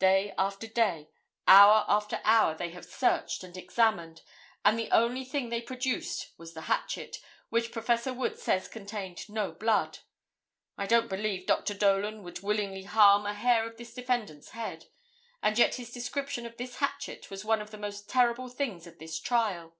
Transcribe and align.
Day 0.00 0.34
after 0.36 0.66
day, 0.66 1.10
hour 1.46 1.84
after 1.86 2.20
hour 2.24 2.56
they 2.56 2.70
have 2.70 2.84
searched 2.84 3.44
and 3.44 3.56
examined, 3.56 4.22
and 4.64 4.76
the 4.76 4.90
only 4.90 5.24
thing 5.24 5.48
they 5.48 5.62
produced 5.62 6.32
was 6.36 6.54
the 6.54 6.62
hatchet, 6.62 7.18
which 7.50 7.70
Prof. 7.70 8.04
Wood 8.06 8.36
says 8.36 8.66
contained 8.66 9.28
no 9.28 9.52
blood. 9.52 10.00
I 10.76 10.86
don't 10.86 11.08
believe 11.08 11.46
Dr. 11.46 11.72
Dolan 11.72 12.24
would 12.24 12.40
willingly 12.40 12.82
harm 12.82 13.26
a 13.26 13.34
hair 13.34 13.64
of 13.64 13.76
this 13.76 13.94
defendant's 13.94 14.48
head, 14.48 14.86
and 15.40 15.56
yet 15.56 15.76
his 15.76 15.92
description 15.92 16.46
of 16.46 16.56
this 16.56 16.78
hatchet 16.78 17.30
was 17.30 17.44
one 17.44 17.60
of 17.62 17.70
the 17.70 17.78
most 17.78 18.08
terrible 18.10 18.48
things 18.48 18.88
of 18.88 18.98
this 18.98 19.20
trial. 19.20 19.76